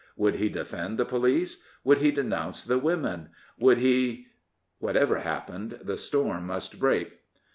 Would 0.17 0.37
he 0.37 0.49
defend 0.49 0.97
the 0.97 1.05
police? 1.05 1.61
Would 1.83 1.99
he 1.99 2.09
denounce 2.09 2.63
the 2.65 2.79
women? 2.79 3.29
Would 3.59 3.77
he? 3.77 4.29
Whatever 4.79 5.19
happened, 5.19 5.77
the 5.83 5.95
storm 5.95 6.47
must 6.47 6.79
break. 6.79 7.19